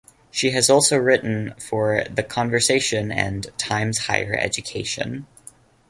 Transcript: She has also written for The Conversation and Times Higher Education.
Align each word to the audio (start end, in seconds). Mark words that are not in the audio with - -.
She 0.31 0.49
has 0.49 0.67
also 0.67 0.97
written 0.97 1.53
for 1.59 2.05
The 2.09 2.23
Conversation 2.23 3.11
and 3.11 3.45
Times 3.59 3.99
Higher 4.07 4.33
Education. 4.33 5.27